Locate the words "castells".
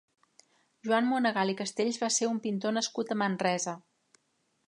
1.59-2.01